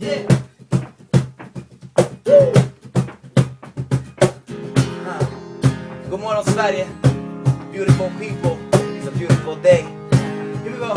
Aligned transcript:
Yeah. 0.00 0.26
Good 6.08 6.20
morning, 6.20 6.44
Sverige. 6.44 6.86
Beautiful 7.70 8.10
people. 8.18 8.58
It's 8.96 9.06
a 9.08 9.10
beautiful 9.10 9.56
day. 9.56 9.82
Here 10.62 10.72
we 10.72 10.78
go. 10.78 10.92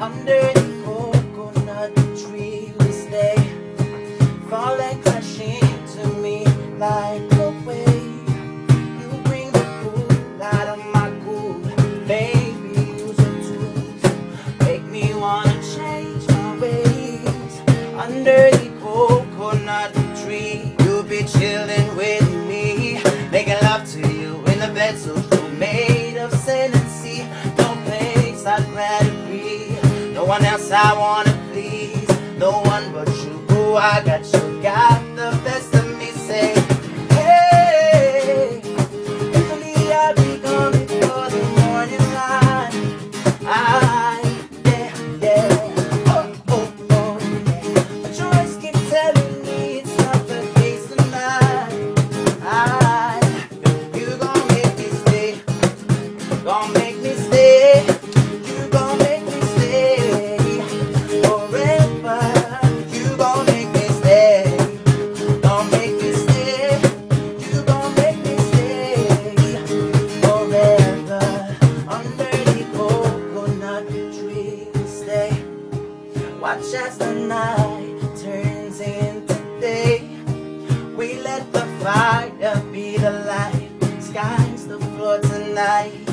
Under 0.00 0.75
Under 18.26 18.50
the 18.56 18.70
coconut 18.80 19.94
tree, 20.24 20.74
You'll 20.80 21.04
be 21.04 21.22
chilling 21.22 21.96
with 21.96 22.28
me. 22.48 23.00
Making 23.30 23.54
love 23.62 23.88
to 23.92 24.00
you 24.00 24.44
in 24.46 24.58
the 24.58 24.72
bed 24.74 24.98
so 24.98 25.14
true. 25.14 25.48
made 25.50 26.16
of 26.18 26.32
sand 26.32 26.74
and 26.74 26.90
sea, 26.90 27.22
no 27.56 27.78
place 27.84 28.44
I'd 28.44 28.68
rather 28.74 29.12
be. 29.30 29.78
No 30.12 30.24
one 30.24 30.44
else 30.44 30.72
I 30.72 30.98
wanna 30.98 31.38
please. 31.52 32.08
No 32.36 32.62
one 32.62 32.92
but 32.92 33.06
you. 33.22 33.46
Ooh, 33.54 33.76
I 33.76 34.02
got 34.04 34.24
you. 34.32 34.60
Got 34.60 35.05
Watch 76.46 76.74
as 76.74 76.96
the 76.96 77.12
night 77.12 77.98
turns 78.16 78.78
into 78.80 79.34
day. 79.60 80.08
We 80.96 81.20
let 81.20 81.52
the 81.52 81.66
fire 81.82 82.62
be 82.72 82.96
the 82.96 83.10
light. 83.10 83.68
Sky's 84.00 84.68
the 84.68 84.78
floor 84.78 85.18
tonight. 85.18 86.05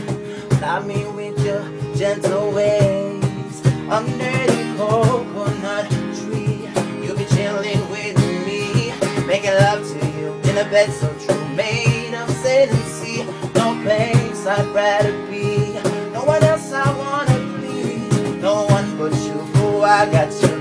Fly 0.63 0.79
me 0.79 1.05
with 1.07 1.37
your 1.45 1.61
gentle 1.93 2.53
ways. 2.53 3.65
Under 3.89 4.37
the 4.47 4.75
coconut 4.77 5.89
tree, 6.15 6.69
You'll 7.03 7.17
be 7.17 7.25
chilling 7.25 7.81
with 7.89 8.17
me. 8.47 8.93
Making 9.27 9.55
love 9.55 9.85
to 9.85 10.07
you 10.17 10.31
in 10.49 10.57
a 10.57 10.63
bed 10.71 10.89
so 10.93 11.13
true. 11.19 11.47
made 11.53 12.13
of 12.15 12.29
sand 12.29 12.71
and 12.71 12.85
sea. 12.95 13.25
No 13.55 13.77
place 13.83 14.47
I'd 14.47 14.65
rather 14.73 15.11
be. 15.27 15.73
No 16.13 16.23
one 16.23 16.41
else 16.45 16.71
I 16.71 16.89
wanna 16.97 17.37
please. 17.59 18.41
No 18.41 18.63
one 18.67 18.97
but 18.97 19.11
you. 19.25 19.35
Ooh, 19.63 19.83
I 19.83 20.09
got 20.09 20.31
you. 20.43 20.52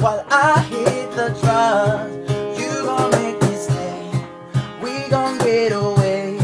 While 0.00 0.24
I 0.30 0.60
hit 0.62 1.10
the 1.12 1.28
drums. 1.40 2.60
You 2.60 2.84
gon' 2.84 3.10
make 3.12 3.40
me 3.42 3.56
stay, 3.56 4.10
we 4.82 5.08
gon' 5.10 5.38
get 5.38 5.72
away. 5.72 6.38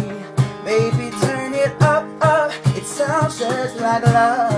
Baby, 0.64 1.10
turn 1.22 1.54
it 1.54 1.72
up, 1.82 2.06
up. 2.22 2.52
It 2.76 2.84
sounds 2.84 3.38
just 3.38 3.80
like 3.80 4.04
love. 4.06 4.53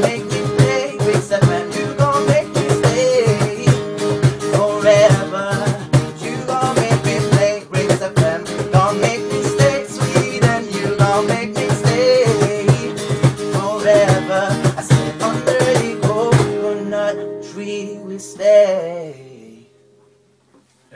make 0.00 0.35